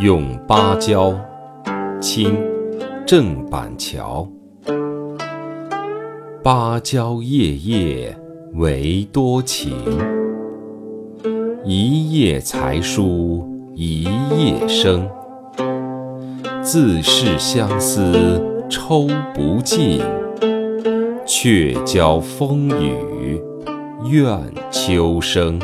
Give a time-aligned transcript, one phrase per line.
[0.00, 1.12] 咏芭蕉，
[2.00, 2.30] 清·
[3.04, 4.28] 郑板桥。
[6.40, 8.16] 芭蕉叶叶
[8.54, 9.72] 为多情，
[11.64, 13.44] 一夜才疏
[13.74, 15.08] 一夜声。
[16.62, 20.00] 自是相思抽不尽，
[21.26, 23.42] 却教风雨
[24.08, 24.38] 怨
[24.70, 25.58] 秋声。